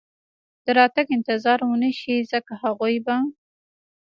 د 0.65 0.67
راتګ 0.77 1.07
انتظار 1.17 1.59
و 1.63 1.71
نه 1.83 1.91
شي، 1.99 2.15
ځکه 2.31 2.53
هغوی 2.63 2.95
به. 3.05 3.15